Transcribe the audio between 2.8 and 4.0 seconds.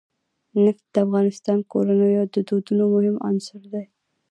مهم عنصر دی.